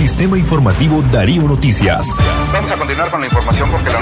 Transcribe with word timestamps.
Sistema 0.00 0.38
Informativo 0.38 1.02
Darío 1.12 1.42
Noticias. 1.42 2.06
Vamos 2.54 2.70
a 2.70 2.76
continuar 2.78 3.10
con 3.10 3.20
la 3.20 3.26
información 3.26 3.70
porque 3.70 3.90
la 3.90 4.00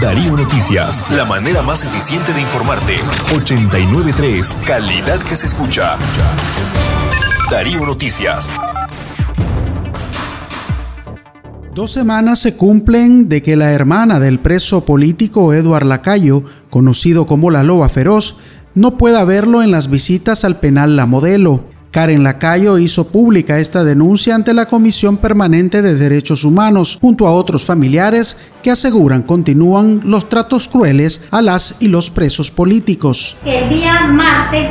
Darío 0.00 0.34
Noticias, 0.34 1.10
la 1.10 1.26
manera 1.26 1.60
más 1.60 1.84
eficiente 1.84 2.32
de 2.32 2.40
informarte. 2.40 2.96
893, 3.36 4.56
calidad 4.64 5.18
que 5.18 5.36
se 5.36 5.44
escucha. 5.44 5.98
Darío 7.50 7.84
Noticias. 7.84 8.50
Dos 11.74 11.90
semanas 11.90 12.38
se 12.38 12.56
cumplen 12.56 13.28
de 13.28 13.42
que 13.42 13.56
la 13.56 13.72
hermana 13.72 14.18
del 14.18 14.38
preso 14.38 14.86
político 14.86 15.52
Eduard 15.52 15.84
Lacayo, 15.84 16.44
conocido 16.70 17.26
como 17.26 17.50
la 17.50 17.62
Loba 17.62 17.90
Feroz, 17.90 18.38
no 18.74 18.96
pueda 18.96 19.22
verlo 19.26 19.62
en 19.62 19.70
las 19.70 19.90
visitas 19.90 20.44
al 20.44 20.60
penal 20.60 20.96
La 20.96 21.04
Modelo. 21.04 21.67
Karen 21.90 22.22
Lacayo 22.22 22.78
hizo 22.78 23.10
pública 23.10 23.58
esta 23.58 23.82
denuncia 23.82 24.34
ante 24.34 24.52
la 24.52 24.66
Comisión 24.66 25.16
Permanente 25.16 25.82
de 25.82 25.94
Derechos 25.94 26.44
Humanos, 26.44 26.98
junto 27.00 27.26
a 27.26 27.32
otros 27.32 27.64
familiares 27.64 28.50
que 28.62 28.70
aseguran 28.70 29.22
continúan 29.22 30.00
los 30.04 30.28
tratos 30.28 30.68
crueles 30.68 31.28
a 31.32 31.40
las 31.40 31.80
y 31.80 31.88
los 31.88 32.10
presos 32.10 32.50
políticos. 32.50 33.38
El 33.44 33.68
día 33.68 34.06
martes, 34.06 34.66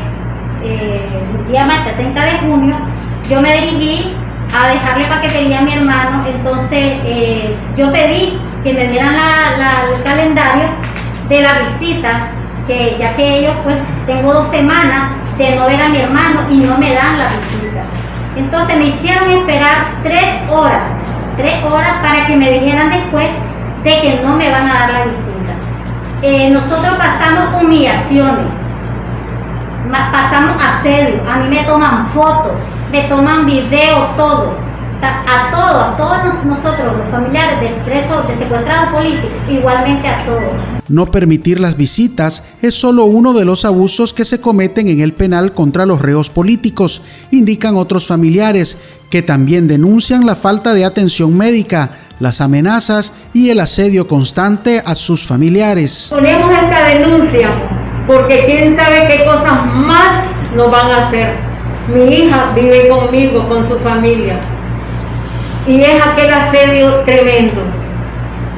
eh, 0.64 1.10
el 1.46 1.52
día 1.52 1.66
martes 1.66 1.96
30 1.98 2.24
de 2.24 2.40
junio, 2.40 2.78
yo 3.30 3.42
me 3.42 3.62
dirigí 3.62 4.14
a 4.54 4.70
dejarle 4.72 5.08
paquetería 5.08 5.60
a 5.60 5.62
mi 5.64 5.74
hermano, 5.74 6.26
entonces 6.28 6.98
eh, 7.04 7.56
yo 7.78 7.92
pedí 7.92 8.38
que 8.64 8.74
me 8.74 8.90
dieran 8.90 9.16
el 9.92 10.04
calendario 10.04 10.70
de 11.30 11.42
la 11.42 11.54
visita, 11.60 12.32
que 12.68 12.98
ya 13.00 13.16
que 13.16 13.40
ellos 13.40 13.54
pues 13.64 13.80
tengo 14.06 14.34
dos 14.34 14.48
semanas 14.48 15.12
de 15.38 15.56
no 15.56 15.68
ver 15.68 15.82
a 15.82 15.90
mi 15.90 15.98
hermano 15.98 16.50
y 16.50 16.58
no 16.58 16.78
me 16.78 16.94
dan 16.94 17.18
la 17.18 17.30
visita. 17.30 17.84
Entonces 18.36 18.78
me 18.78 18.86
hicieron 18.86 19.30
esperar 19.30 19.88
tres 20.04 20.38
horas, 20.50 20.84
tres 21.36 21.64
horas 21.64 21.94
para 22.02 22.28
que 22.28 22.36
me 22.36 22.52
dijeran 22.52 22.90
después 22.90 23.28
de 23.84 23.92
que 24.02 24.22
no 24.24 24.36
me 24.36 24.52
van 24.52 24.70
a 24.70 24.74
dar 24.74 24.90
la 24.92 25.06
visita. 25.06 25.28
Eh, 26.22 26.50
nosotros 26.50 26.98
pasamos 26.98 27.62
humillaciones, 27.62 28.50
pasamos 29.92 30.62
asedio, 30.64 31.22
a 31.30 31.38
mí 31.38 31.50
me 31.50 31.64
toman 31.64 32.12
fotos, 32.12 32.54
me 32.92 33.04
toman 33.04 33.46
video, 33.46 34.10
todo. 34.18 34.67
A 35.02 35.52
todos, 35.52 35.84
a 35.84 35.98
todos 35.98 36.46
nosotros, 36.46 36.98
los 36.98 37.12
familiares 37.12 37.62
de 37.62 37.68
presos, 37.84 38.28
de 38.28 38.38
secuestrados 38.38 38.94
políticos, 38.94 39.38
igualmente 39.50 40.08
a 40.08 40.26
todos. 40.26 40.52
No 40.90 41.06
permitir 41.06 41.60
las 41.60 41.78
visitas 41.78 42.56
es 42.62 42.74
solo 42.74 43.06
uno 43.06 43.34
de 43.34 43.46
los 43.46 43.66
abusos 43.66 44.14
que 44.14 44.26
se 44.26 44.42
cometen 44.42 44.88
en 44.88 45.02
el 45.02 45.14
penal 45.14 45.54
contra 45.54 45.86
los 45.86 46.02
reos 46.02 46.30
políticos, 46.30 47.04
indican 47.32 47.76
otros 47.76 48.08
familiares, 48.08 48.80
que 49.12 49.22
también 49.22 49.68
denuncian 49.68 50.26
la 50.26 50.36
falta 50.36 50.74
de 50.74 50.86
atención 50.86 51.38
médica, 51.38 51.92
las 52.20 52.42
amenazas 52.42 53.14
y 53.34 53.50
el 53.52 53.60
asedio 53.60 54.08
constante 54.08 54.82
a 54.84 54.96
sus 54.96 55.26
familiares. 55.26 56.08
Ponemos 56.10 56.52
esta 56.52 56.86
denuncia 56.86 57.50
porque 58.08 58.44
quién 58.46 58.76
sabe 58.76 59.08
qué 59.08 59.24
cosas 59.26 59.66
más 59.76 60.26
nos 60.56 60.72
van 60.72 60.90
a 60.90 61.08
hacer 61.08 61.48
mi 61.94 62.16
hija 62.16 62.52
vive 62.54 62.90
conmigo, 62.90 63.48
con 63.48 63.68
su 63.68 63.76
familia. 63.80 64.40
Y 65.68 65.82
es 65.82 66.06
aquel 66.06 66.34
asedio 66.34 67.02
tremendo. 67.02 67.62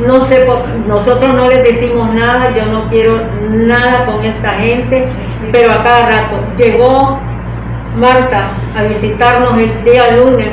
No 0.05 0.21
sé, 0.27 0.47
nosotros 0.87 1.35
no 1.35 1.47
les 1.47 1.63
decimos 1.63 2.13
nada, 2.13 2.53
yo 2.55 2.65
no 2.67 2.87
quiero 2.89 3.21
nada 3.49 4.05
con 4.05 4.23
esta 4.23 4.51
gente, 4.51 5.09
pero 5.51 5.71
a 5.71 5.83
cada 5.83 6.05
rato 6.05 6.37
llegó 6.55 7.19
Marta 7.97 8.51
a 8.77 8.83
visitarnos 8.83 9.57
el 9.57 9.83
día 9.83 10.15
lunes, 10.15 10.51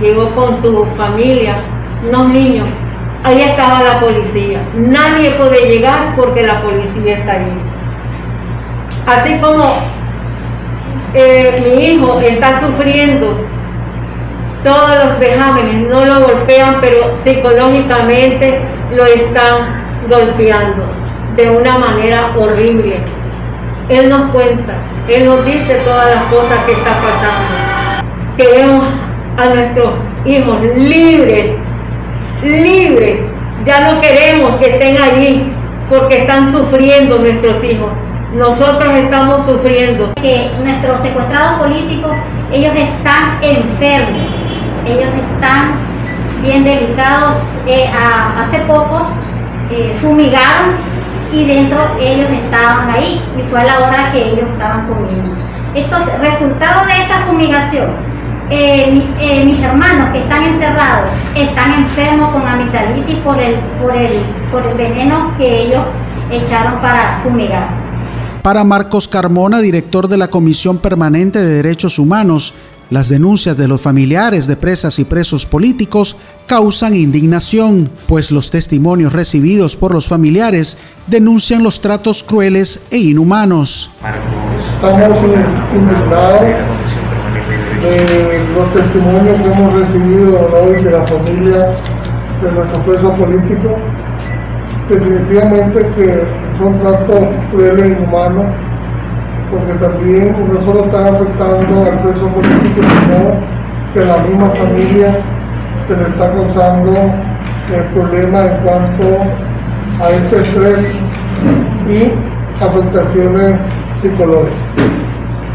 llegó 0.00 0.30
con 0.30 0.60
su 0.60 0.86
familia, 0.96 1.54
unos 2.08 2.30
niños, 2.30 2.66
ahí 3.22 3.42
estaba 3.42 3.82
la 3.82 4.00
policía. 4.00 4.60
Nadie 4.74 5.32
puede 5.32 5.68
llegar 5.68 6.16
porque 6.16 6.44
la 6.44 6.62
policía 6.62 7.18
está 7.18 7.32
ahí. 7.32 7.60
Así 9.06 9.36
como 9.38 9.74
eh, 11.12 11.62
mi 11.62 11.84
hijo 11.84 12.18
está 12.18 12.60
sufriendo 12.60 13.36
todos 14.64 15.04
los 15.04 15.18
vejámenes, 15.18 15.88
no 15.88 16.04
lo 16.04 16.26
golpean, 16.26 16.80
pero 16.80 17.16
psicológicamente 17.16 18.60
lo 18.90 19.04
están 19.04 19.84
golpeando 20.08 20.86
de 21.36 21.50
una 21.50 21.78
manera 21.78 22.32
horrible. 22.36 22.98
Él 23.90 24.08
nos 24.08 24.30
cuenta, 24.32 24.78
Él 25.08 25.26
nos 25.26 25.44
dice 25.44 25.74
todas 25.84 26.14
las 26.14 26.24
cosas 26.24 26.64
que 26.64 26.72
está 26.72 26.98
pasando. 27.00 28.04
Queremos 28.38 28.84
a 29.36 29.54
nuestros 29.54 30.00
hijos 30.24 30.58
libres, 30.76 31.50
libres. 32.42 33.20
Ya 33.64 33.92
no 33.92 34.00
queremos 34.00 34.56
que 34.56 34.70
estén 34.70 35.00
allí 35.00 35.52
porque 35.88 36.18
están 36.18 36.50
sufriendo 36.52 37.18
nuestros 37.18 37.62
hijos 37.62 37.90
nosotros 38.34 38.92
estamos 38.96 39.46
sufriendo. 39.46 40.12
Que 40.20 40.50
nuestros 40.58 41.00
secuestrados 41.02 41.62
políticos, 41.62 42.12
ellos 42.52 42.74
están 42.74 43.38
enfermos, 43.42 44.33
ellos 44.86 45.08
están 45.32 45.72
bien 46.42 46.64
delicados. 46.64 47.36
Eh, 47.66 47.90
hace 47.90 48.60
poco 48.60 49.08
eh, 49.70 49.96
fumigaron 50.00 50.76
y 51.32 51.44
dentro 51.44 51.80
ellos 51.98 52.28
estaban 52.30 52.90
ahí 52.90 53.20
y 53.38 53.42
fue 53.50 53.60
a 53.60 53.64
la 53.64 53.78
hora 53.78 54.12
que 54.12 54.22
ellos 54.22 54.48
estaban 54.52 54.86
comiendo. 54.86 55.34
Entonces, 55.74 56.18
resultado 56.20 56.86
de 56.86 57.02
esa 57.02 57.26
fumigación, 57.26 57.90
eh, 58.50 59.42
mis 59.44 59.60
hermanos 59.60 60.10
que 60.12 60.18
están 60.18 60.44
encerrados 60.44 61.10
están 61.34 61.72
enfermos 61.72 62.28
con 62.28 62.46
amigdalitis 62.46 63.16
por 63.20 63.40
el, 63.40 63.54
por 63.80 63.96
el, 63.96 64.12
por 64.52 64.66
el 64.66 64.76
veneno 64.76 65.32
que 65.38 65.62
ellos 65.62 65.82
echaron 66.30 66.78
para 66.80 67.20
fumigar. 67.24 67.68
Para 68.42 68.62
Marcos 68.62 69.08
Carmona, 69.08 69.60
director 69.60 70.06
de 70.06 70.18
la 70.18 70.28
Comisión 70.28 70.76
Permanente 70.76 71.38
de 71.42 71.62
Derechos 71.62 71.98
Humanos, 71.98 72.54
las 72.90 73.08
denuncias 73.08 73.56
de 73.56 73.68
los 73.68 73.80
familiares 73.80 74.46
de 74.46 74.56
presas 74.56 74.98
y 74.98 75.04
presos 75.04 75.46
políticos 75.46 76.16
causan 76.46 76.94
indignación, 76.94 77.90
pues 78.06 78.30
los 78.30 78.50
testimonios 78.50 79.12
recibidos 79.12 79.76
por 79.76 79.92
los 79.92 80.08
familiares 80.08 80.78
denuncian 81.06 81.62
los 81.62 81.80
tratos 81.80 82.22
crueles 82.22 82.86
e 82.90 82.98
inhumanos. 82.98 83.90
Estamos 84.76 85.18
indignados 85.74 86.74
los 88.54 88.74
testimonios 88.74 89.42
que 89.42 89.48
hemos 89.48 89.80
recibido 89.80 90.48
hoy 90.62 90.84
de 90.84 90.90
la 90.90 91.06
familia 91.06 91.78
de 92.42 92.52
nuestro 92.52 92.84
preso 92.84 93.16
político 93.16 93.76
definitivamente 94.88 95.80
que 95.96 96.22
son 96.58 96.72
tratos 96.80 97.26
crueles 97.50 97.84
e 97.84 97.88
inhumanos, 97.88 98.46
porque 99.54 99.72
también 99.74 100.34
no 100.52 100.60
solo 100.62 100.86
están 100.86 101.14
afectando 101.14 101.84
al 101.84 101.98
preso 102.00 102.26
político, 102.28 102.80
sino 102.82 103.40
que 103.92 104.00
a 104.00 104.04
la 104.04 104.18
misma 104.24 104.50
familia 104.50 105.18
se 105.86 105.96
le 105.96 106.08
está 106.08 106.32
causando 106.32 106.92
el 107.72 107.84
problema 107.94 108.46
en 108.46 108.56
cuanto 108.64 109.04
a 110.02 110.10
ese 110.10 110.42
estrés 110.42 110.98
y 111.88 112.12
afectaciones 112.62 113.60
psicológicas. 113.96 114.58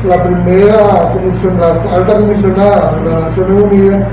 La 0.08 0.24
primera 0.24 0.78
comisión, 1.14 1.60
la 1.60 1.96
alta 1.96 2.20
comisionada 2.20 2.96
de 3.04 3.10
las 3.10 3.22
Naciones 3.24 3.64
Unidas 3.64 4.08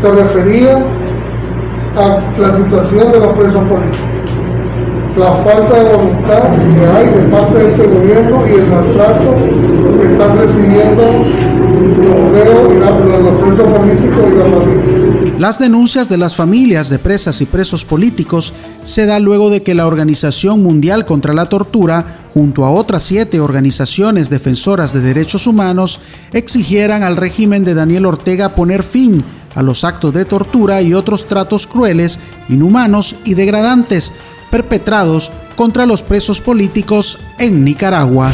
se 0.00 0.10
refería 0.10 0.78
a 1.96 2.40
la 2.40 2.52
situación 2.54 3.12
de 3.12 3.20
los 3.20 3.28
presos 3.28 3.68
políticos 3.68 4.15
la 5.16 5.42
falta 5.44 5.82
de 5.82 5.96
voluntad 5.96 6.42
que 6.42 6.86
hay 6.86 7.08
de 7.08 7.28
parte 7.30 7.58
de 7.58 7.70
este 7.72 7.86
gobierno 7.86 8.46
y 8.46 8.50
el 8.50 8.66
maltrato 8.68 9.34
que 9.98 10.12
están 10.12 10.38
recibiendo 10.38 11.02
los 12.06 12.36
y 12.64 13.22
los 13.22 13.42
presos 13.42 13.78
políticos 13.78 14.24
y 14.30 14.36
la 14.36 14.44
familia. 14.44 15.36
Las 15.38 15.58
denuncias 15.58 16.08
de 16.08 16.18
las 16.18 16.34
familias 16.34 16.90
de 16.90 16.98
presas 16.98 17.40
y 17.40 17.46
presos 17.46 17.84
políticos 17.84 18.52
se 18.82 19.06
da 19.06 19.18
luego 19.18 19.50
de 19.50 19.62
que 19.62 19.74
la 19.74 19.86
Organización 19.86 20.62
Mundial 20.62 21.06
contra 21.06 21.34
la 21.34 21.48
Tortura, 21.48 22.04
junto 22.32 22.64
a 22.64 22.70
otras 22.70 23.02
siete 23.02 23.40
organizaciones 23.40 24.30
defensoras 24.30 24.92
de 24.92 25.00
derechos 25.00 25.46
humanos, 25.46 26.00
exigieran 26.32 27.02
al 27.02 27.16
régimen 27.16 27.64
de 27.64 27.74
Daniel 27.74 28.06
Ortega 28.06 28.54
poner 28.54 28.82
fin 28.82 29.24
a 29.54 29.62
los 29.62 29.84
actos 29.84 30.12
de 30.12 30.26
tortura 30.26 30.82
y 30.82 30.92
otros 30.92 31.26
tratos 31.26 31.66
crueles, 31.66 32.20
inhumanos 32.48 33.16
y 33.24 33.34
degradantes 33.34 34.12
perpetrados 34.50 35.32
contra 35.56 35.86
los 35.86 36.02
presos 36.02 36.40
políticos 36.40 37.20
en 37.38 37.64
Nicaragua. 37.64 38.32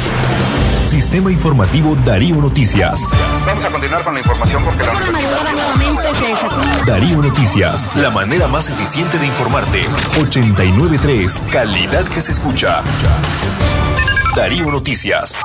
Sistema 0.88 1.32
Informativo 1.32 1.96
Darío 2.04 2.36
Noticias. 2.36 3.00
Vamos 3.46 3.64
a 3.64 3.70
continuar 3.70 4.04
con 4.04 4.12
la 4.12 4.20
información 4.20 4.62
porque 4.62 4.84
la 4.84 4.92
Darío 6.86 7.22
Noticias, 7.22 7.96
la 7.96 8.10
manera 8.10 8.46
más 8.46 8.68
eficiente 8.68 9.18
de 9.18 9.26
informarte. 9.26 9.86
893, 10.20 11.42
calidad 11.50 12.04
que 12.04 12.20
se 12.20 12.32
escucha. 12.32 12.82
Darío 14.36 14.70
Noticias. 14.70 15.38